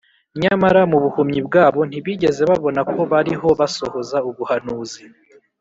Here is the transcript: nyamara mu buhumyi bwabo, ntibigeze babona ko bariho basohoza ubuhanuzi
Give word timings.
nyamara 0.41 0.81
mu 0.91 0.97
buhumyi 1.03 1.39
bwabo, 1.47 1.79
ntibigeze 1.89 2.41
babona 2.49 2.81
ko 2.91 2.99
bariho 3.11 3.47
basohoza 3.59 4.17
ubuhanuzi 4.29 5.01